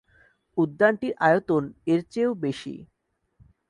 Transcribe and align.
উদ্যানটির 0.57 1.13
আয়তন 1.21 1.63
-এর 1.83 2.01
চেয়েও 2.11 2.31
বেশি। 2.43 2.73